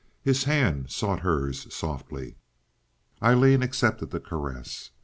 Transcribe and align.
His 0.23 0.45
hand 0.45 0.89
sought 0.89 1.19
hers 1.19 1.71
softly. 1.71 2.35
Aileen 3.21 3.61
accepted 3.61 4.09
the 4.09 4.19
caress. 4.19 4.89